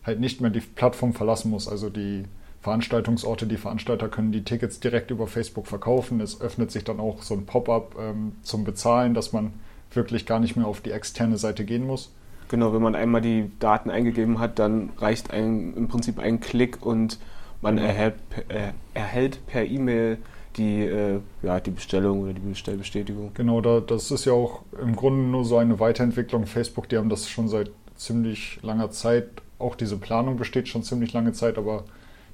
halt 0.05 0.21
nicht 0.21 0.41
mehr 0.41 0.51
die 0.51 0.61
Plattform 0.61 1.15
verlassen 1.15 1.51
muss. 1.51 1.67
Also 1.67 1.89
die 1.89 2.25
Veranstaltungsorte, 2.67 3.47
die 3.47 3.59
Veranstalter 3.59 4.09
können 4.09 4.33
die 4.33 4.43
Tickets 4.43 4.81
direkt 4.81 5.13
über 5.13 5.29
Facebook 5.29 5.69
verkaufen. 5.69 6.21
Es 6.21 6.41
öffnet 6.41 6.73
sich 6.73 6.83
dann 6.83 6.99
auch 6.99 7.23
so 7.23 7.35
ein 7.35 7.47
Pop-up 7.47 7.95
ähm, 7.97 8.33
zum 8.43 8.65
Bezahlen, 8.65 9.15
dass 9.15 9.33
man 9.33 9.53
wirklich 9.93 10.27
gar 10.27 10.41
nicht 10.41 10.57
mehr 10.57 10.67
auf 10.67 10.81
die 10.81 10.91
externe 10.91 11.39
Seite 11.39 11.65
gehen 11.65 11.87
muss. 11.87 12.11
Genau, 12.49 12.75
wenn 12.75 12.83
man 12.83 12.97
einmal 12.97 13.21
die 13.21 13.53
Daten 13.61 13.89
eingegeben 13.89 14.41
hat, 14.41 14.59
dann 14.59 14.91
reicht 14.99 15.31
ein, 15.31 15.75
im 15.75 15.87
Prinzip 15.87 16.19
ein 16.19 16.41
Klick 16.41 16.85
und 16.85 17.21
man 17.63 17.77
genau. 17.77 17.87
erhält, 17.87 18.15
äh, 18.49 18.73
erhält 18.95 19.47
per 19.47 19.65
E-Mail 19.65 20.19
die, 20.57 20.81
äh, 20.81 21.21
ja, 21.45 21.61
die 21.61 21.71
Bestellung 21.71 22.23
oder 22.23 22.33
die 22.33 22.41
Bestellbestätigung. 22.41 23.31
Genau, 23.35 23.61
da, 23.61 23.79
das 23.79 24.11
ist 24.11 24.25
ja 24.25 24.33
auch 24.33 24.63
im 24.83 24.97
Grunde 24.97 25.23
nur 25.23 25.45
so 25.45 25.57
eine 25.57 25.79
Weiterentwicklung. 25.79 26.47
Facebook, 26.47 26.89
die 26.89 26.97
haben 26.97 27.11
das 27.11 27.29
schon 27.29 27.47
seit 27.47 27.71
ziemlich 27.95 28.59
langer 28.63 28.91
Zeit. 28.91 29.29
Auch 29.61 29.77
diese 29.77 29.99
Planung 29.99 30.37
besteht 30.37 30.67
schon 30.67 30.83
ziemlich 30.83 31.13
lange 31.13 31.33
Zeit, 31.33 31.59
aber 31.59 31.85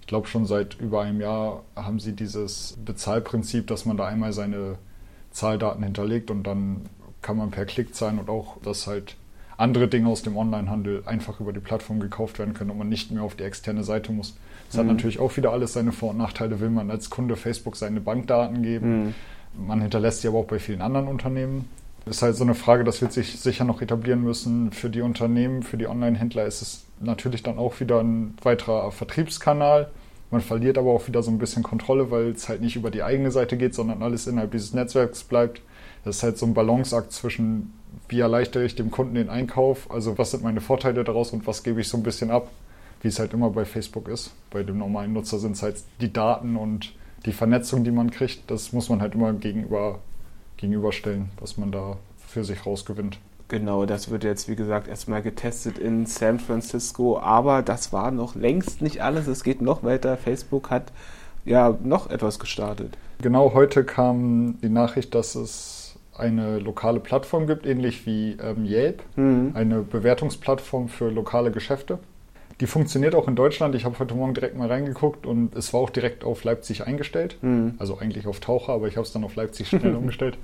ich 0.02 0.08
glaube 0.08 0.26
schon 0.26 0.46
seit 0.46 0.78
über 0.80 1.02
einem 1.02 1.20
Jahr 1.20 1.62
haben 1.76 2.00
sie 2.00 2.12
dieses 2.12 2.76
Bezahlprinzip, 2.84 3.68
dass 3.68 3.86
man 3.86 3.96
da 3.96 4.06
einmal 4.06 4.32
seine 4.32 4.76
Zahldaten 5.30 5.82
hinterlegt 5.82 6.30
und 6.30 6.42
dann 6.42 6.82
kann 7.22 7.36
man 7.36 7.52
per 7.52 7.64
Klick 7.66 7.94
zahlen 7.94 8.18
und 8.18 8.28
auch, 8.28 8.60
dass 8.62 8.88
halt 8.88 9.16
andere 9.56 9.86
Dinge 9.86 10.08
aus 10.08 10.22
dem 10.22 10.36
Onlinehandel 10.36 11.04
einfach 11.06 11.38
über 11.38 11.52
die 11.52 11.60
Plattform 11.60 12.00
gekauft 12.00 12.40
werden 12.40 12.52
können 12.52 12.70
und 12.70 12.78
man 12.78 12.88
nicht 12.88 13.12
mehr 13.12 13.22
auf 13.22 13.36
die 13.36 13.44
externe 13.44 13.84
Seite 13.84 14.10
muss. 14.10 14.36
Das 14.66 14.76
mhm. 14.76 14.80
hat 14.80 14.86
natürlich 14.88 15.20
auch 15.20 15.36
wieder 15.36 15.52
alles 15.52 15.72
seine 15.72 15.92
Vor- 15.92 16.10
und 16.10 16.18
Nachteile. 16.18 16.58
Will 16.58 16.70
man 16.70 16.90
als 16.90 17.08
Kunde 17.08 17.36
Facebook 17.36 17.76
seine 17.76 18.00
Bankdaten 18.00 18.62
geben? 18.62 19.04
Mhm. 19.04 19.14
Man 19.66 19.80
hinterlässt 19.80 20.22
sie 20.22 20.28
aber 20.28 20.38
auch 20.38 20.46
bei 20.46 20.58
vielen 20.58 20.82
anderen 20.82 21.06
Unternehmen. 21.06 21.68
Das 22.04 22.16
ist 22.16 22.22
halt 22.22 22.36
so 22.36 22.44
eine 22.44 22.54
Frage, 22.54 22.84
das 22.84 23.00
wird 23.00 23.12
sich 23.12 23.38
sicher 23.38 23.64
noch 23.64 23.80
etablieren 23.80 24.22
müssen. 24.22 24.72
Für 24.72 24.90
die 24.90 25.02
Unternehmen, 25.02 25.62
für 25.62 25.76
die 25.76 25.86
Online-Händler 25.86 26.44
ist 26.46 26.62
es 26.62 26.84
natürlich 27.00 27.42
dann 27.42 27.58
auch 27.58 27.78
wieder 27.80 28.00
ein 28.00 28.34
weiterer 28.42 28.90
Vertriebskanal. 28.90 29.90
Man 30.30 30.40
verliert 30.40 30.78
aber 30.78 30.90
auch 30.90 31.06
wieder 31.06 31.22
so 31.22 31.30
ein 31.30 31.38
bisschen 31.38 31.62
Kontrolle, 31.62 32.10
weil 32.10 32.30
es 32.30 32.48
halt 32.48 32.60
nicht 32.60 32.74
über 32.74 32.90
die 32.90 33.02
eigene 33.02 33.30
Seite 33.30 33.56
geht, 33.56 33.74
sondern 33.74 34.02
alles 34.02 34.26
innerhalb 34.26 34.50
dieses 34.50 34.72
Netzwerks 34.72 35.22
bleibt. 35.24 35.60
Das 36.04 36.16
ist 36.16 36.22
halt 36.22 36.38
so 36.38 36.46
ein 36.46 36.54
Balanceakt 36.54 37.12
zwischen, 37.12 37.72
wie 38.08 38.20
erleichtere 38.20 38.64
ich 38.64 38.74
dem 38.74 38.90
Kunden 38.90 39.14
den 39.14 39.28
Einkauf, 39.28 39.90
also 39.90 40.18
was 40.18 40.32
sind 40.32 40.42
meine 40.42 40.60
Vorteile 40.60 41.04
daraus 41.04 41.32
und 41.32 41.46
was 41.46 41.62
gebe 41.62 41.80
ich 41.80 41.88
so 41.88 41.96
ein 41.96 42.02
bisschen 42.02 42.30
ab, 42.30 42.48
wie 43.02 43.08
es 43.08 43.18
halt 43.18 43.32
immer 43.34 43.50
bei 43.50 43.64
Facebook 43.64 44.08
ist. 44.08 44.32
Bei 44.50 44.62
dem 44.62 44.78
normalen 44.78 45.12
Nutzer 45.12 45.38
sind 45.38 45.52
es 45.52 45.62
halt 45.62 45.76
die 46.00 46.12
Daten 46.12 46.56
und 46.56 46.94
die 47.26 47.32
Vernetzung, 47.32 47.84
die 47.84 47.92
man 47.92 48.10
kriegt. 48.10 48.50
Das 48.50 48.72
muss 48.72 48.88
man 48.88 49.00
halt 49.00 49.14
immer 49.14 49.32
gegenüber 49.34 50.00
gegenüberstellen, 50.62 51.28
was 51.38 51.58
man 51.58 51.70
da 51.70 51.98
für 52.26 52.44
sich 52.44 52.64
rausgewinnt. 52.64 53.18
Genau, 53.48 53.84
das 53.84 54.10
wird 54.10 54.24
jetzt, 54.24 54.48
wie 54.48 54.56
gesagt, 54.56 54.88
erstmal 54.88 55.20
getestet 55.20 55.76
in 55.76 56.06
San 56.06 56.40
Francisco, 56.40 57.18
aber 57.18 57.60
das 57.60 57.92
war 57.92 58.10
noch 58.10 58.34
längst 58.34 58.80
nicht 58.80 59.02
alles. 59.02 59.26
Es 59.26 59.44
geht 59.44 59.60
noch 59.60 59.82
weiter. 59.82 60.16
Facebook 60.16 60.70
hat 60.70 60.90
ja 61.44 61.76
noch 61.82 62.08
etwas 62.08 62.38
gestartet. 62.38 62.96
Genau, 63.20 63.52
heute 63.52 63.84
kam 63.84 64.58
die 64.62 64.70
Nachricht, 64.70 65.14
dass 65.14 65.34
es 65.34 65.98
eine 66.16 66.60
lokale 66.60 67.00
Plattform 67.00 67.46
gibt, 67.46 67.66
ähnlich 67.66 68.06
wie 68.06 68.38
ähm, 68.40 68.64
Yelp, 68.64 69.02
mhm. 69.16 69.50
eine 69.54 69.82
Bewertungsplattform 69.82 70.88
für 70.88 71.10
lokale 71.10 71.50
Geschäfte. 71.50 71.98
Die 72.62 72.68
funktioniert 72.68 73.16
auch 73.16 73.26
in 73.26 73.34
Deutschland. 73.34 73.74
Ich 73.74 73.84
habe 73.84 73.98
heute 73.98 74.14
Morgen 74.14 74.34
direkt 74.34 74.56
mal 74.56 74.68
reingeguckt 74.68 75.26
und 75.26 75.56
es 75.56 75.74
war 75.74 75.80
auch 75.80 75.90
direkt 75.90 76.22
auf 76.22 76.44
Leipzig 76.44 76.86
eingestellt. 76.86 77.36
Mhm. 77.42 77.74
Also 77.78 77.98
eigentlich 77.98 78.28
auf 78.28 78.38
Taucher, 78.38 78.74
aber 78.74 78.86
ich 78.86 78.96
habe 78.96 79.04
es 79.04 79.12
dann 79.12 79.24
auf 79.24 79.34
Leipzig 79.34 79.66
schnell 79.70 79.96
umgestellt. 79.96 80.38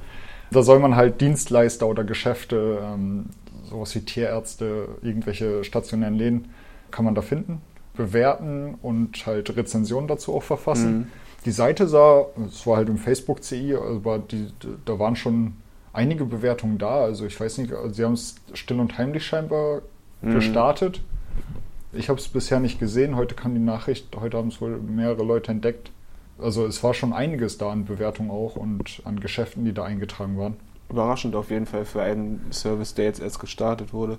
Da 0.51 0.65
soll 0.65 0.81
man 0.81 0.97
halt 0.97 1.21
Dienstleister 1.21 1.87
oder 1.87 2.03
Geschäfte, 2.03 2.81
ähm, 2.83 3.27
sowas 3.71 3.95
wie 3.95 4.01
Tierärzte, 4.01 4.89
irgendwelche 5.01 5.63
stationären 5.63 6.17
Läden, 6.17 6.49
kann 6.91 7.05
man 7.05 7.15
da 7.15 7.23
finden, 7.23 7.61
bewerten 7.95 8.75
und 8.83 9.25
halt 9.25 9.57
Rezensionen 9.57 10.09
dazu 10.09 10.35
auch 10.35 10.43
verfassen. 10.43 10.99
Mhm. 10.99 11.07
Die 11.45 11.53
Seite 11.53 11.87
sah, 11.87 12.27
es 12.49 12.67
war 12.67 12.79
halt 12.79 12.89
im 12.89 12.99
Facebook-CI, 12.99 13.77
aber 13.77 14.19
die, 14.19 14.49
da 14.85 14.99
waren 14.99 15.15
schon 15.15 15.53
einige 15.93 16.25
Bewertungen 16.25 16.79
da. 16.79 16.99
Also 16.99 17.27
ich 17.27 17.39
weiß 17.39 17.59
nicht, 17.59 17.73
sie 17.93 18.05
haben 18.05 18.15
es 18.15 18.35
still 18.55 18.81
und 18.81 18.99
heimlich 18.99 19.25
scheinbar 19.25 19.83
mhm. 20.21 20.35
gestartet. 20.35 21.01
Ich 21.99 22.09
habe 22.09 22.21
es 22.21 22.29
bisher 22.29 22.61
nicht 22.61 22.79
gesehen. 22.79 23.17
Heute 23.17 23.35
kam 23.35 23.55
die 23.55 23.61
Nachricht, 23.61 24.15
heute 24.15 24.37
haben 24.37 24.49
es 24.49 24.61
wohl 24.61 24.79
mehrere 24.79 25.25
Leute 25.25 25.51
entdeckt. 25.51 25.91
Also 26.39 26.65
es 26.65 26.85
war 26.85 26.95
schon 26.95 27.13
einiges 27.13 27.59
da 27.59 27.73
an 27.73 27.87
Bewertungen 27.87 28.31
auch 28.31 28.55
und 28.55 29.03
an 29.05 29.19
Geschäften, 29.19 29.65
die 29.65 29.75
da 29.75 29.83
eingetragen 29.83 30.39
waren. 30.39 30.55
Überraschend 30.89 31.35
auf 31.35 31.51
jeden 31.51 31.67
Fall 31.67 31.85
für 31.85 32.01
einen 32.01 32.53
Service, 32.53 32.95
der 32.95 33.07
jetzt 33.07 33.21
erst 33.21 33.41
gestartet 33.41 33.93
wurde. 33.93 34.19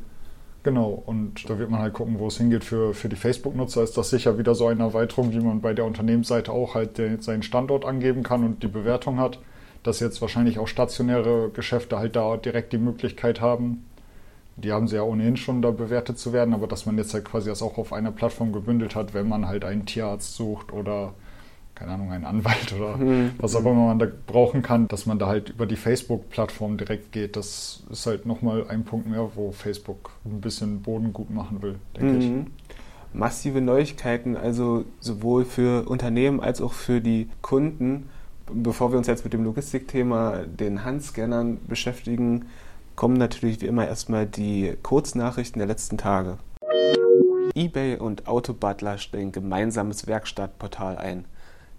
Genau, 0.63 1.01
und 1.05 1.49
da 1.49 1.57
wird 1.57 1.69
man 1.69 1.79
halt 1.79 1.93
gucken, 1.93 2.19
wo 2.19 2.27
es 2.27 2.37
hingeht. 2.37 2.65
Für, 2.65 2.93
für 2.93 3.07
die 3.07 3.15
Facebook-Nutzer 3.15 3.81
ist 3.81 3.97
das 3.97 4.09
sicher 4.09 4.37
wieder 4.37 4.55
so 4.55 4.67
eine 4.67 4.83
Erweiterung, 4.83 5.31
wie 5.31 5.39
man 5.39 5.61
bei 5.61 5.73
der 5.73 5.85
Unternehmensseite 5.85 6.51
auch 6.51 6.75
halt 6.75 6.97
den, 6.97 7.21
seinen 7.21 7.43
Standort 7.43 7.85
angeben 7.85 8.23
kann 8.23 8.43
und 8.43 8.61
die 8.61 8.67
Bewertung 8.67 9.19
hat. 9.19 9.39
Dass 9.83 10.01
jetzt 10.01 10.21
wahrscheinlich 10.21 10.59
auch 10.59 10.67
stationäre 10.67 11.49
Geschäfte 11.53 11.97
halt 11.97 12.17
da 12.17 12.35
direkt 12.35 12.73
die 12.73 12.77
Möglichkeit 12.77 13.39
haben, 13.39 13.85
die 14.63 14.71
haben 14.71 14.87
sie 14.87 14.95
ja 14.95 15.03
ohnehin 15.03 15.37
schon 15.37 15.61
da 15.61 15.71
bewertet 15.71 16.19
zu 16.19 16.33
werden, 16.33 16.53
aber 16.53 16.67
dass 16.67 16.85
man 16.85 16.97
jetzt 16.97 17.13
halt 17.13 17.25
quasi 17.25 17.49
das 17.49 17.61
auch 17.61 17.77
auf 17.77 17.93
einer 17.93 18.11
Plattform 18.11 18.51
gebündelt 18.51 18.95
hat, 18.95 19.13
wenn 19.13 19.27
man 19.27 19.47
halt 19.47 19.65
einen 19.65 19.85
Tierarzt 19.85 20.35
sucht 20.35 20.73
oder 20.73 21.13
keine 21.79 21.93
Ahnung, 21.93 22.11
einen 22.11 22.25
Anwalt 22.25 22.73
oder 22.77 22.97
mhm. 22.97 23.31
was 23.37 23.55
auch 23.55 23.61
immer 23.61 23.73
man 23.73 23.99
da 23.99 24.07
brauchen 24.27 24.61
kann, 24.61 24.87
dass 24.89 25.05
man 25.05 25.17
da 25.17 25.27
halt 25.27 25.49
über 25.49 25.65
die 25.65 25.77
Facebook-Plattform 25.77 26.77
direkt 26.77 27.13
geht. 27.13 27.37
Das 27.37 27.83
ist 27.89 28.05
halt 28.05 28.25
nochmal 28.25 28.65
ein 28.67 28.83
Punkt 28.83 29.07
mehr, 29.07 29.29
wo 29.35 29.51
Facebook 29.51 30.11
ein 30.25 30.41
bisschen 30.41 30.81
Boden 30.81 31.13
gut 31.13 31.29
machen 31.29 31.61
will, 31.61 31.75
denke 31.95 32.13
mhm. 32.13 32.19
ich. 32.19 33.17
Massive 33.17 33.61
Neuigkeiten, 33.61 34.35
also 34.35 34.83
sowohl 34.99 35.45
für 35.45 35.89
Unternehmen 35.89 36.41
als 36.41 36.61
auch 36.61 36.73
für 36.73 37.01
die 37.01 37.29
Kunden. 37.41 38.09
Bevor 38.51 38.91
wir 38.91 38.97
uns 38.97 39.07
jetzt 39.07 39.23
mit 39.23 39.33
dem 39.33 39.43
Logistikthema, 39.43 40.43
den 40.45 40.83
Handscannern 40.83 41.59
beschäftigen, 41.67 42.47
kommen 42.99 43.15
natürlich 43.15 43.61
wie 43.61 43.67
immer 43.67 43.87
erstmal 43.87 44.25
die 44.25 44.75
Kurznachrichten 44.83 45.59
der 45.59 45.69
letzten 45.69 45.97
Tage. 45.97 46.37
eBay 47.55 47.95
und 47.95 48.27
Autobutler 48.27 48.97
stellen 48.97 49.31
gemeinsames 49.31 50.05
Werkstattportal 50.05 50.97
ein. 50.97 51.23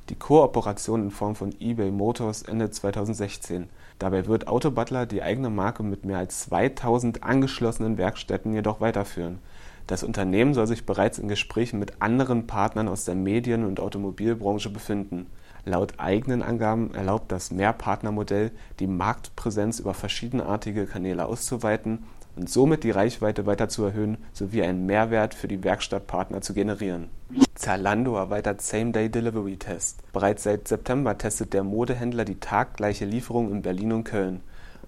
Die 0.09 0.15
Kooperation 0.15 1.03
in 1.03 1.11
Form 1.11 1.35
von 1.37 1.55
eBay 1.61 1.91
Motors 1.91 2.41
endet 2.41 2.75
2016. 2.75 3.69
Dabei 3.99 4.29
wird 4.29 4.49
Autobutler 4.49 5.05
die 5.05 5.23
eigene 5.23 5.51
Marke 5.51 5.83
mit 5.83 6.07
mehr 6.07 6.17
als 6.17 6.41
2000 6.45 7.23
angeschlossenen 7.23 7.99
Werkstätten 7.99 8.55
jedoch 8.55 8.81
weiterführen. 8.81 9.41
Das 9.89 10.03
Unternehmen 10.03 10.55
soll 10.55 10.69
sich 10.69 10.87
bereits 10.87 11.19
in 11.19 11.29
Gesprächen 11.29 11.79
mit 11.79 12.01
anderen 12.01 12.47
Partnern 12.47 12.89
aus 12.89 13.05
der 13.05 13.15
Medien- 13.15 13.67
und 13.67 13.79
Automobilbranche 13.79 14.71
befinden. 14.71 15.27
Laut 15.65 15.95
eigenen 15.99 16.43
Angaben 16.43 16.95
erlaubt 16.95 17.31
das 17.33 17.51
Mehrpartnermodell, 17.51 18.51
die 18.79 18.87
Marktpräsenz 18.87 19.81
über 19.81 19.95
verschiedenartige 19.95 20.87
Kanäle 20.87 21.27
auszuweiten 21.27 22.05
und 22.37 22.49
somit 22.49 22.85
die 22.85 22.91
Reichweite 22.91 23.47
weiter 23.47 23.69
zu 23.69 23.85
erhöhen 23.85 24.19
sowie 24.33 24.63
einen 24.63 24.87
Mehrwert 24.87 25.35
für 25.35 25.49
die 25.49 25.63
Werkstattpartner 25.63 26.41
zu 26.41 26.55
generieren. 26.55 27.09
Zalando 27.55 28.17
erweitert 28.17 28.63
Same-Day-Delivery-Test. 28.63 30.03
Bereits 30.13 30.45
seit 30.45 30.67
September 30.67 31.19
testet 31.19 31.53
der 31.53 31.63
Modehändler 31.63 32.25
die 32.25 32.41
taggleiche 32.41 33.05
Lieferung 33.05 33.51
in 33.53 33.63
Berlin 33.63 33.93
und 33.93 34.05
Köln. 34.05 34.41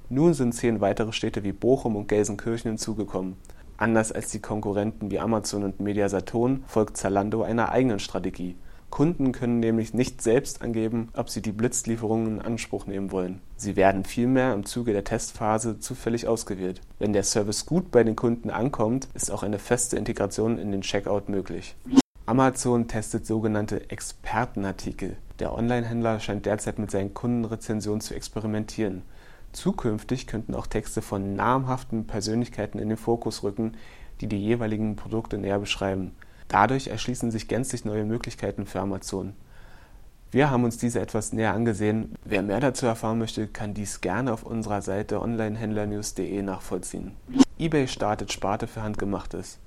Nun 0.08 0.34
sind 0.34 0.54
zehn 0.54 0.80
weitere 0.80 1.12
Städte 1.12 1.44
wie 1.44 1.52
Bochum 1.52 1.96
und 1.96 2.08
Gelsenkirchen 2.08 2.70
hinzugekommen. 2.70 3.36
Anders 3.76 4.12
als 4.12 4.30
die 4.30 4.40
Konkurrenten 4.40 5.10
wie 5.10 5.18
Amazon 5.18 5.64
und 5.64 5.80
Mediasaturn 5.80 6.64
folgt 6.66 6.96
Zalando 6.96 7.42
einer 7.42 7.70
eigenen 7.70 7.98
Strategie. 7.98 8.56
Kunden 8.92 9.32
können 9.32 9.58
nämlich 9.58 9.94
nicht 9.94 10.20
selbst 10.20 10.60
angeben, 10.60 11.08
ob 11.14 11.30
sie 11.30 11.40
die 11.40 11.50
Blitzlieferungen 11.50 12.26
in 12.26 12.40
Anspruch 12.42 12.86
nehmen 12.86 13.10
wollen. 13.10 13.40
Sie 13.56 13.74
werden 13.74 14.04
vielmehr 14.04 14.52
im 14.52 14.66
Zuge 14.66 14.92
der 14.92 15.02
Testphase 15.02 15.80
zufällig 15.80 16.28
ausgewählt. 16.28 16.82
Wenn 16.98 17.14
der 17.14 17.22
Service 17.22 17.64
gut 17.64 17.90
bei 17.90 18.04
den 18.04 18.16
Kunden 18.16 18.50
ankommt, 18.50 19.08
ist 19.14 19.30
auch 19.30 19.42
eine 19.42 19.58
feste 19.58 19.96
Integration 19.96 20.58
in 20.58 20.72
den 20.72 20.82
Checkout 20.82 21.30
möglich. 21.30 21.74
Amazon 22.26 22.86
testet 22.86 23.26
sogenannte 23.26 23.88
Expertenartikel. 23.88 25.16
Der 25.38 25.54
Onlinehändler 25.54 26.20
scheint 26.20 26.44
derzeit 26.44 26.78
mit 26.78 26.90
seinen 26.90 27.14
Kundenrezensionen 27.14 28.02
zu 28.02 28.14
experimentieren. 28.14 29.02
Zukünftig 29.52 30.26
könnten 30.26 30.54
auch 30.54 30.66
Texte 30.66 31.00
von 31.00 31.34
namhaften 31.34 32.06
Persönlichkeiten 32.06 32.78
in 32.78 32.90
den 32.90 32.98
Fokus 32.98 33.42
rücken, 33.42 33.72
die 34.20 34.26
die 34.26 34.44
jeweiligen 34.44 34.96
Produkte 34.96 35.38
näher 35.38 35.58
beschreiben. 35.58 36.12
Dadurch 36.52 36.88
erschließen 36.88 37.30
sich 37.30 37.48
gänzlich 37.48 37.86
neue 37.86 38.04
Möglichkeiten 38.04 38.66
für 38.66 38.80
Amazon. 38.80 39.32
Wir 40.30 40.50
haben 40.50 40.64
uns 40.64 40.76
diese 40.76 41.00
etwas 41.00 41.32
näher 41.32 41.54
angesehen. 41.54 42.14
Wer 42.26 42.42
mehr 42.42 42.60
dazu 42.60 42.84
erfahren 42.84 43.18
möchte, 43.18 43.48
kann 43.48 43.72
dies 43.72 44.02
gerne 44.02 44.34
auf 44.34 44.42
unserer 44.42 44.82
Seite 44.82 45.22
onlinehändlernews.de 45.22 46.42
nachvollziehen. 46.42 47.12
eBay 47.58 47.88
startet 47.88 48.32
Sparte 48.32 48.66
für 48.66 48.82
Handgemachtes. 48.82 49.60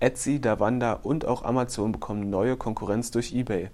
Etsy, 0.00 0.40
Davanda 0.40 0.94
und 0.94 1.26
auch 1.26 1.44
Amazon 1.44 1.92
bekommen 1.92 2.30
neue 2.30 2.56
Konkurrenz 2.56 3.10
durch 3.10 3.34
eBay, 3.34 3.68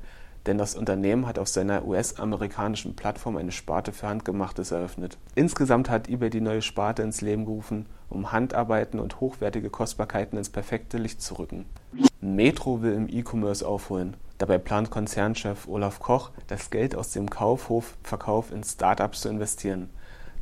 denn 0.46 0.58
das 0.58 0.74
Unternehmen 0.74 1.26
hat 1.26 1.38
auf 1.38 1.48
seiner 1.48 1.86
US-amerikanischen 1.86 2.96
Plattform 2.96 3.36
eine 3.36 3.52
Sparte 3.52 3.92
für 3.92 4.08
Handgemachtes 4.08 4.70
eröffnet. 4.70 5.18
Insgesamt 5.34 5.90
hat 5.90 6.08
eBay 6.08 6.30
die 6.30 6.40
neue 6.40 6.62
Sparte 6.62 7.02
ins 7.02 7.20
Leben 7.20 7.44
gerufen, 7.44 7.86
um 8.08 8.32
Handarbeiten 8.32 9.00
und 9.00 9.20
hochwertige 9.20 9.70
Kostbarkeiten 9.70 10.38
ins 10.38 10.50
perfekte 10.50 10.98
Licht 10.98 11.20
zu 11.20 11.34
rücken. 11.38 11.66
Metro 12.20 12.82
will 12.82 12.94
im 12.94 13.08
E-Commerce 13.08 13.66
aufholen. 13.66 14.16
Dabei 14.38 14.58
plant 14.58 14.90
Konzernchef 14.90 15.66
Olaf 15.68 15.98
Koch, 15.98 16.30
das 16.46 16.70
Geld 16.70 16.94
aus 16.94 17.10
dem 17.10 17.28
Kaufhofverkauf 17.28 18.52
in 18.52 18.62
Startups 18.62 19.22
zu 19.22 19.28
investieren. 19.28 19.90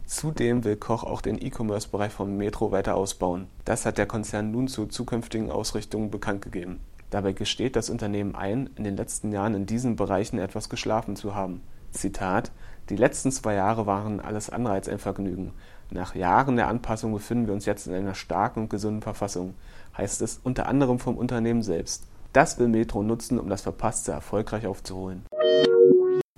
Zudem 0.07 0.63
will 0.63 0.77
Koch 0.77 1.03
auch 1.03 1.21
den 1.21 1.43
E-Commerce-Bereich 1.43 2.13
von 2.13 2.37
Metro 2.37 2.71
weiter 2.71 2.95
ausbauen. 2.95 3.49
Das 3.65 3.85
hat 3.87 3.99
der 3.99 4.07
Konzern 4.07 4.53
nun 4.53 4.69
zu 4.69 4.87
zukünftigen 4.87 5.51
Ausrichtungen 5.51 6.11
bekannt 6.11 6.43
gegeben. 6.43 6.81
Dabei 7.11 7.33
gesteht 7.33 7.77
das 7.77 7.91
Unternehmen 7.91 8.35
ein, 8.35 8.71
in 8.77 8.85
den 8.85 8.97
letzten 8.97 9.33
Jahren 9.33 9.55
in 9.55 9.67
diesen 9.67 9.97
Bereichen 9.97 10.39
etwas 10.39 10.69
geschlafen 10.69 11.17
zu 11.17 11.35
haben. 11.35 11.63
Zitat: 11.93 12.53
Die 12.91 12.97
letzten 12.97 13.31
zwei 13.31 13.55
Jahre 13.55 13.87
waren 13.87 14.21
alles 14.21 14.51
andere 14.51 14.75
als 14.75 14.89
ein 14.89 14.99
Vergnügen. 14.99 15.53
Nach 15.91 16.15
Jahren 16.15 16.57
der 16.57 16.69
Anpassung 16.69 17.13
befinden 17.13 17.47
wir 17.47 17.55
uns 17.55 17.65
jetzt 17.65 17.87
in 17.87 17.95
einer 17.95 18.15
starken 18.15 18.63
und 18.63 18.71
gesunden 18.71 19.03
Verfassung 19.03 19.55
heißt 19.97 20.23
es 20.23 20.41
unter 20.43 20.67
anderem 20.67 20.99
vom 20.99 21.17
Unternehmen 21.17 21.63
selbst. 21.63 22.07
Das 22.33 22.59
will 22.59 22.69
Metro 22.69 23.03
nutzen, 23.03 23.39
um 23.39 23.49
das 23.49 23.63
Verpasste 23.63 24.13
erfolgreich 24.13 24.67
aufzuholen. 24.67 25.25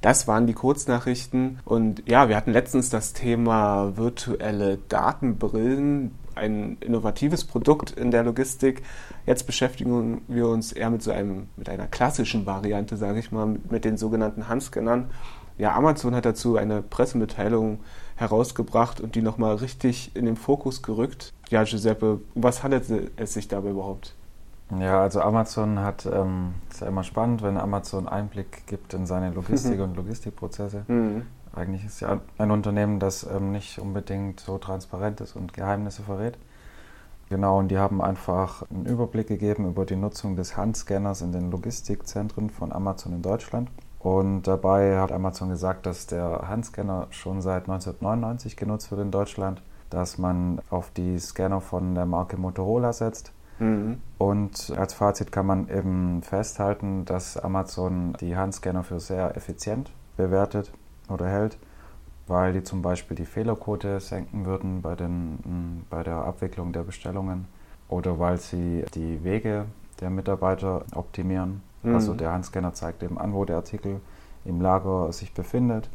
Das 0.01 0.29
waren 0.29 0.47
die 0.47 0.55
Kurznachrichten 0.55 1.59
und 1.65 2.09
ja, 2.09 2.29
wir 2.29 2.37
hatten 2.37 2.53
letztens 2.53 2.89
das 2.89 3.15
Thema 3.15 3.97
virtuelle 3.97 4.79
Datenbrillen, 4.89 6.13
ein 6.39 6.79
innovatives 6.81 7.45
Produkt 7.45 7.91
in 7.91 8.11
der 8.11 8.25
Logistik. 8.25 8.83
Jetzt 9.27 9.47
beschäftigen 9.47 10.23
wir 10.29 10.49
uns 10.49 10.73
eher 10.73 10.91
mit 10.91 11.03
so 11.03 11.11
einem 11.11 11.49
mit 11.57 11.69
einer 11.69 11.87
klassischen 11.87 12.47
Variante, 12.47 12.97
sage 12.97 13.19
ich 13.19 13.31
mal, 13.31 13.59
mit 13.69 13.85
den 13.85 13.97
sogenannten 13.97 14.49
Handscannern. 14.49 15.11
Ja, 15.59 15.75
Amazon 15.75 16.15
hat 16.15 16.25
dazu 16.25 16.57
eine 16.57 16.83
Pressemitteilung 16.83 17.81
herausgebracht 18.17 19.01
und 19.01 19.15
die 19.17 19.23
nochmal 19.23 19.57
richtig 19.57 20.15
in 20.15 20.25
den 20.25 20.37
Fokus 20.37 20.83
gerückt. 20.83 21.33
Ja, 21.51 21.65
Giuseppe, 21.65 22.21
was 22.35 22.63
handelt 22.63 22.85
es 23.17 23.35
sich 23.35 23.49
dabei 23.49 23.71
überhaupt? 23.71 24.15
Ja, 24.79 25.01
also 25.01 25.21
Amazon 25.21 25.81
hat, 25.81 26.07
ähm, 26.07 26.55
ist 26.71 26.81
ja 26.81 26.89
immer 26.89 27.03
spannend, 27.03 27.43
wenn 27.43 27.57
Amazon 27.57 28.07
Einblick 28.07 28.67
gibt 28.67 28.93
in 28.93 29.07
seine 29.07 29.31
Logistik 29.31 29.81
und 29.81 29.97
Logistikprozesse. 29.97 30.85
Mhm. 30.89 31.23
Eigentlich 31.59 31.85
ist 31.85 32.01
ja 32.01 32.21
ein 32.39 32.51
Unternehmen, 32.51 32.99
das 33.01 33.25
ähm, 33.25 33.53
nicht 33.53 33.79
unbedingt 33.79 34.41
so 34.41 34.59
transparent 34.59 35.21
ist 35.21 35.37
und 35.37 35.53
Geheimnisse 35.53 36.03
verrät. 36.03 36.39
Genau, 37.29 37.59
und 37.59 37.69
die 37.69 37.79
haben 37.79 38.01
einfach 38.01 38.63
einen 38.71 38.87
Überblick 38.87 39.27
gegeben 39.27 39.67
über 39.67 39.85
die 39.85 39.97
Nutzung 39.97 40.37
des 40.37 40.57
Handscanners 40.57 41.21
in 41.21 41.33
den 41.33 41.51
Logistikzentren 41.51 42.49
von 42.49 42.73
Amazon 42.73 43.13
in 43.13 43.23
Deutschland. 43.23 43.71
Und 43.99 44.43
dabei 44.43 44.99
hat 44.99 45.13
Amazon 45.13 45.51
gesagt, 45.51 45.85
dass 45.85 46.07
der 46.07 46.49
Handscanner 46.49 47.09
schon 47.11 47.43
seit 47.43 47.69
1999 47.69 48.57
genutzt 48.57 48.91
wird 48.91 49.03
in 49.03 49.11
Deutschland 49.11 49.61
dass 49.91 50.19
man 50.19 50.61
auf 50.71 50.91
die 50.91 51.19
Scanner 51.19 51.61
von 51.61 51.95
der 51.95 52.07
Marke 52.07 52.37
Motorola 52.37 52.93
setzt. 52.93 53.33
Mhm. 53.59 54.01
Und 54.19 54.73
als 54.77 54.95
Fazit 54.95 55.33
kann 55.33 55.47
man 55.47 55.69
eben 55.69 56.23
festhalten, 56.23 57.05
dass 57.05 57.37
Amazon 57.37 58.15
die 58.21 58.37
Handscanner 58.37 58.85
für 58.85 59.01
sehr 59.01 59.37
effizient 59.37 59.91
bewertet 60.17 60.73
oder 61.09 61.29
hält, 61.29 61.59
weil 62.27 62.53
die 62.53 62.63
zum 62.63 62.83
Beispiel 62.83 63.17
die 63.17 63.25
Fehlerquote 63.25 64.01
senken 64.01 64.45
würden 64.47 64.83
bei, 64.83 64.95
den, 64.95 65.85
bei 65.91 66.03
der 66.03 66.17
Abwicklung 66.17 66.73
der 66.73 66.83
Bestellungen 66.83 67.47
oder 67.89 68.19
weil 68.19 68.39
sie 68.39 68.85
die 68.95 69.23
Wege 69.25 69.67
der 70.01 70.11
Mitarbeiter 70.11 70.85
optimieren. 70.95 71.63
Mhm. 71.83 71.95
Also 71.95 72.15
der 72.15 72.33
Handscanner 72.33 72.75
zeigt 72.75 73.03
eben 73.03 73.19
an, 73.19 73.33
wo 73.33 73.45
der 73.45 73.57
Artikel 73.57 74.01
im 74.45 74.61
Lager 74.61 75.13
sich 75.13 75.33
befindet, 75.33 75.89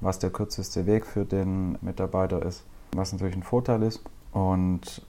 was 0.00 0.18
der 0.18 0.30
kürzeste 0.30 0.86
Weg 0.86 1.06
für 1.06 1.24
den 1.24 1.78
Mitarbeiter 1.80 2.42
ist 2.44 2.64
was 2.92 3.12
natürlich 3.12 3.36
ein 3.36 3.42
Vorteil 3.42 3.82
ist. 3.82 4.02
Und 4.32 5.02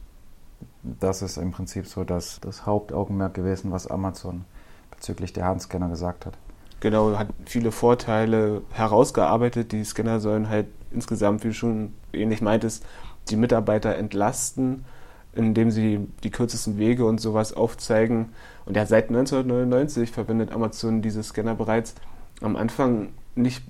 das 0.84 1.22
ist 1.22 1.38
im 1.38 1.52
Prinzip 1.52 1.88
so 1.88 2.04
das, 2.04 2.40
das 2.40 2.66
Hauptaugenmerk 2.66 3.34
gewesen, 3.34 3.72
was 3.72 3.88
Amazon 3.88 4.46
bezüglich 4.92 5.34
der 5.34 5.46
Handscanner 5.46 5.90
gesagt 5.90 6.26
hat. 6.26 6.38
Genau, 6.80 7.18
hat 7.18 7.28
viele 7.46 7.72
Vorteile 7.72 8.62
herausgearbeitet. 8.72 9.72
Die 9.72 9.84
Scanner 9.84 10.20
sollen 10.20 10.50
halt 10.50 10.68
insgesamt, 10.92 11.44
wie 11.44 11.50
du 11.50 11.54
schon 11.54 11.94
ähnlich 12.14 12.42
meintest, 12.42 12.86
die 13.30 13.36
Mitarbeiter 13.36 13.96
entlasten, 13.96 14.86
indem 15.34 15.72
sie 15.72 16.08
die 16.24 16.32
kürzesten 16.32 16.78
Wege 16.78 17.06
und 17.06 17.20
sowas 17.20 17.54
aufzeigen. 17.54 18.30
Und 18.66 18.76
ja, 18.76 18.86
seit 18.86 19.10
1999 19.10 20.12
verwendet 20.12 20.52
Amazon 20.52 21.02
diese 21.02 21.24
Scanner 21.24 21.56
bereits. 21.56 21.96
Am 22.42 22.56
Anfang 22.56 23.10
nicht 23.36 23.64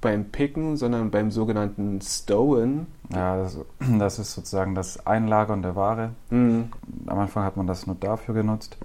beim 0.00 0.26
Picken, 0.26 0.76
sondern 0.76 1.10
beim 1.10 1.30
sogenannten 1.30 2.00
Stowen. 2.00 2.86
Ja, 3.12 3.36
das, 3.36 3.58
das 3.98 4.18
ist 4.18 4.32
sozusagen 4.32 4.74
das 4.74 5.06
Einlagern 5.06 5.62
der 5.62 5.76
Ware. 5.76 6.10
Mhm. 6.30 6.70
Am 7.06 7.18
Anfang 7.18 7.44
hat 7.44 7.56
man 7.56 7.66
das 7.66 7.86
nur 7.86 7.96
dafür 7.96 8.34
genutzt, 8.34 8.76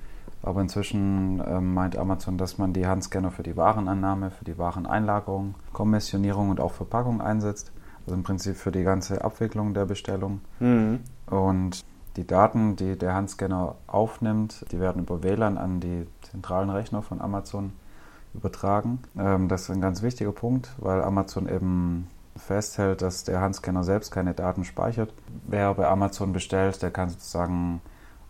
aber 0.45 0.61
inzwischen 0.61 1.39
äh, 1.39 1.59
meint 1.59 1.97
Amazon, 1.97 2.37
dass 2.37 2.57
man 2.57 2.71
die 2.71 2.85
Handscanner 2.85 3.31
für 3.31 3.43
die 3.43 3.57
Warenannahme, 3.57 4.29
für 4.29 4.45
die 4.45 4.57
Wareneinlagerung, 4.57 5.55
Kommissionierung 5.73 6.49
und 6.49 6.59
auch 6.59 6.71
Verpackung 6.71 7.21
einsetzt. 7.21 7.71
Also 8.05 8.15
im 8.15 8.23
Prinzip 8.23 8.55
für 8.55 8.71
die 8.71 8.83
ganze 8.83 9.23
Abwicklung 9.23 9.73
der 9.73 9.85
Bestellung. 9.85 10.41
Mhm. 10.59 10.99
Und 11.25 11.83
die 12.17 12.27
Daten, 12.27 12.75
die 12.75 12.95
der 12.95 13.15
Handscanner 13.15 13.75
aufnimmt, 13.87 14.65
die 14.71 14.79
werden 14.79 15.01
über 15.01 15.23
WLAN 15.23 15.57
an 15.57 15.79
die 15.79 16.05
zentralen 16.21 16.69
Rechner 16.69 17.01
von 17.01 17.19
Amazon 17.19 17.73
übertragen. 18.35 18.99
Ähm, 19.17 19.47
das 19.47 19.63
ist 19.63 19.71
ein 19.71 19.81
ganz 19.81 20.03
wichtiger 20.03 20.31
Punkt, 20.31 20.69
weil 20.77 21.01
Amazon 21.01 21.49
eben 21.49 22.07
festhält, 22.37 23.01
dass 23.01 23.23
der 23.23 23.41
Handscanner 23.41 23.83
selbst 23.83 24.11
keine 24.11 24.33
Daten 24.33 24.63
speichert. 24.63 25.11
Wer 25.47 25.73
bei 25.73 25.87
Amazon 25.87 26.33
bestellt, 26.33 26.81
der 26.83 26.91
kann 26.91 27.09
sozusagen 27.09 27.81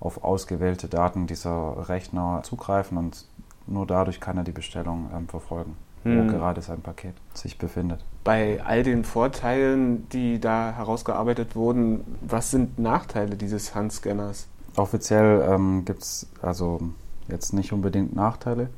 auf 0.06 0.24
ausgewählte 0.24 0.88
Daten 0.88 1.28
dieser 1.28 1.90
Rechner 1.90 2.42
zugreifen 2.44 2.98
und 2.98 3.26
nur 3.68 3.86
dadurch 3.88 4.20
kann 4.20 4.38
er 4.38 4.44
die 4.44 4.52
Bestellung 4.52 5.10
ähm, 5.16 5.28
verfolgen, 5.28 5.76
hm. 6.04 6.18
wo 6.18 6.32
gerade 6.32 6.62
sein 6.62 6.82
Paket 6.82 7.16
sich 7.34 7.58
befindet. 7.58 8.04
Bei 8.24 8.62
all 8.64 8.84
den 8.84 9.04
Vorteilen, 9.04 10.08
die 10.10 10.40
da 10.40 10.72
herausgearbeitet 10.72 11.56
wurden, 11.56 12.18
was 12.22 12.52
sind 12.52 12.78
Nachteile 12.80 13.36
dieses 13.36 13.74
Handscanners? 13.74 14.48
Offiziell 14.76 15.48
ähm, 15.50 15.86
gibt 15.86 16.04
es 16.04 16.28
also 16.42 16.82
jetzt 17.28 17.54
nicht 17.54 17.74
unbedingt 17.74 18.16
Nachteile. 18.16 18.70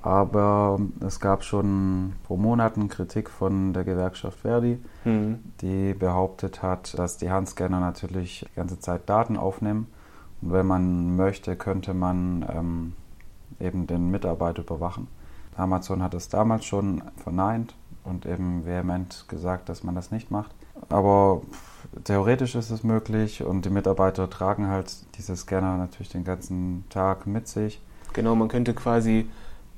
Aber 0.00 0.78
es 1.04 1.18
gab 1.18 1.42
schon 1.42 2.12
vor 2.26 2.38
Monaten 2.38 2.88
Kritik 2.88 3.28
von 3.28 3.72
der 3.72 3.82
Gewerkschaft 3.82 4.38
Verdi, 4.40 4.78
mhm. 5.04 5.40
die 5.60 5.92
behauptet 5.92 6.62
hat, 6.62 6.96
dass 6.96 7.16
die 7.16 7.30
Handscanner 7.30 7.80
natürlich 7.80 8.46
die 8.48 8.56
ganze 8.56 8.78
Zeit 8.78 9.08
Daten 9.08 9.36
aufnehmen. 9.36 9.88
Wenn 10.40 10.66
man 10.66 11.16
möchte, 11.16 11.56
könnte 11.56 11.94
man 11.94 12.46
ähm, 12.48 12.92
eben 13.60 13.86
den 13.86 14.10
Mitarbeiter 14.10 14.62
überwachen. 14.62 15.08
Amazon 15.56 16.02
hat 16.02 16.14
es 16.14 16.28
damals 16.28 16.64
schon 16.64 17.02
verneint 17.16 17.74
und 18.04 18.26
eben 18.26 18.64
vehement 18.64 19.24
gesagt, 19.28 19.68
dass 19.68 19.82
man 19.82 19.94
das 19.94 20.10
nicht 20.10 20.30
macht. 20.30 20.50
Aber 20.88 21.42
theoretisch 22.04 22.54
ist 22.54 22.70
es 22.70 22.84
möglich 22.84 23.42
und 23.42 23.64
die 23.64 23.70
Mitarbeiter 23.70 24.30
tragen 24.30 24.68
halt 24.68 24.92
diese 25.16 25.36
Scanner 25.36 25.76
natürlich 25.76 26.10
den 26.10 26.24
ganzen 26.24 26.84
Tag 26.88 27.26
mit 27.26 27.48
sich. 27.48 27.80
Genau, 28.12 28.34
man 28.36 28.48
könnte 28.48 28.74
quasi 28.74 29.28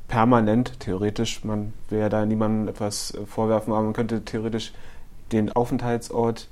permanent, 0.08 0.80
theoretisch, 0.80 1.44
man 1.44 1.72
will 1.88 2.00
ja 2.00 2.08
da 2.08 2.26
niemandem 2.26 2.68
etwas 2.68 3.16
vorwerfen, 3.26 3.72
aber 3.72 3.84
man 3.84 3.92
könnte 3.92 4.24
theoretisch 4.24 4.72
den 5.32 5.52
Aufenthaltsort 5.52 6.48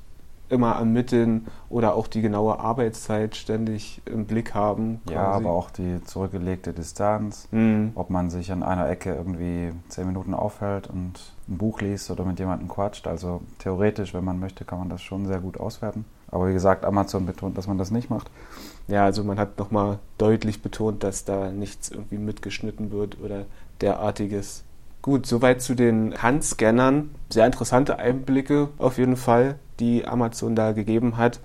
immer 0.48 0.72
ermitteln 0.72 1.46
oder 1.68 1.94
auch 1.94 2.06
die 2.06 2.22
genaue 2.22 2.58
Arbeitszeit 2.58 3.36
ständig 3.36 4.00
im 4.06 4.26
Blick 4.26 4.54
haben. 4.54 5.00
Quasi. 5.04 5.14
Ja, 5.14 5.30
aber 5.30 5.50
auch 5.50 5.70
die 5.70 6.02
zurückgelegte 6.04 6.72
Distanz, 6.72 7.48
mhm. 7.50 7.92
ob 7.94 8.10
man 8.10 8.30
sich 8.30 8.50
an 8.52 8.62
einer 8.62 8.88
Ecke 8.88 9.14
irgendwie 9.14 9.72
zehn 9.88 10.06
Minuten 10.06 10.34
aufhält 10.34 10.88
und 10.88 11.34
ein 11.48 11.58
Buch 11.58 11.80
liest 11.80 12.10
oder 12.10 12.24
mit 12.24 12.38
jemandem 12.38 12.68
quatscht. 12.68 13.06
Also 13.06 13.42
theoretisch, 13.58 14.14
wenn 14.14 14.24
man 14.24 14.38
möchte, 14.38 14.64
kann 14.64 14.78
man 14.78 14.88
das 14.88 15.02
schon 15.02 15.26
sehr 15.26 15.40
gut 15.40 15.58
auswerten. 15.58 16.04
Aber 16.30 16.48
wie 16.48 16.52
gesagt, 16.52 16.84
Amazon 16.84 17.26
betont, 17.26 17.56
dass 17.56 17.66
man 17.66 17.78
das 17.78 17.90
nicht 17.90 18.10
macht. 18.10 18.30
Ja, 18.86 19.04
also 19.04 19.24
man 19.24 19.38
hat 19.38 19.58
nochmal 19.58 19.98
deutlich 20.18 20.62
betont, 20.62 21.02
dass 21.02 21.24
da 21.24 21.50
nichts 21.50 21.90
irgendwie 21.90 22.18
mitgeschnitten 22.18 22.90
wird 22.90 23.18
oder 23.20 23.46
derartiges. 23.80 24.64
Gut, 25.00 25.26
soweit 25.26 25.62
zu 25.62 25.74
den 25.74 26.20
Handscannern. 26.20 27.10
Sehr 27.30 27.46
interessante 27.46 27.98
Einblicke 27.98 28.68
auf 28.78 28.98
jeden 28.98 29.16
Fall, 29.16 29.58
die 29.80 30.06
Amazon 30.06 30.54
da 30.54 30.72
gegeben 30.72 31.16
hat. 31.16 31.40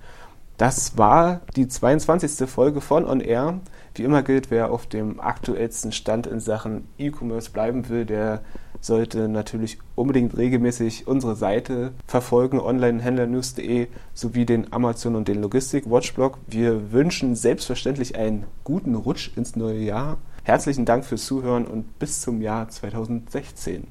Das 0.56 0.96
war 0.96 1.40
die 1.56 1.66
22. 1.66 2.48
Folge 2.48 2.80
von 2.80 3.06
On 3.06 3.20
Air. 3.20 3.60
Wie 3.96 4.04
immer 4.04 4.22
gilt, 4.22 4.50
wer 4.52 4.70
auf 4.70 4.86
dem 4.86 5.18
aktuellsten 5.18 5.90
Stand 5.90 6.28
in 6.28 6.38
Sachen 6.38 6.86
E-Commerce 6.96 7.50
bleiben 7.50 7.88
will, 7.88 8.04
der 8.04 8.40
sollte 8.80 9.28
natürlich 9.28 9.78
unbedingt 9.94 10.36
regelmäßig 10.36 11.08
unsere 11.08 11.34
Seite 11.34 11.92
verfolgen, 12.06 12.60
onlinehändlernews.de 12.60 13.88
sowie 14.12 14.46
den 14.46 14.72
Amazon 14.72 15.16
und 15.16 15.26
den 15.26 15.40
Logistik-Watchblog. 15.40 16.38
Wir 16.46 16.92
wünschen 16.92 17.34
selbstverständlich 17.34 18.16
einen 18.16 18.44
guten 18.62 18.94
Rutsch 18.94 19.30
ins 19.36 19.56
neue 19.56 19.80
Jahr. 19.80 20.18
Herzlichen 20.44 20.84
Dank 20.84 21.04
fürs 21.04 21.24
Zuhören 21.24 21.66
und 21.66 21.98
bis 21.98 22.20
zum 22.20 22.42
Jahr 22.42 22.68
2016. 22.68 23.88